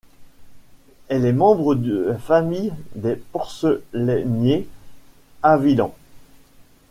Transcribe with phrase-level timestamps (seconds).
[1.09, 4.67] Elle est membre de la famille des porcelainiers
[5.43, 5.93] Haviland.